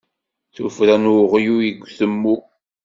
[0.49, 2.35] D tuffra n uɣyul deg utemmu.